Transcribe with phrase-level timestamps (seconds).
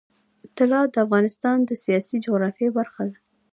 [0.57, 3.17] طلا د افغانستان د سیاسي جغرافیه برخه ده.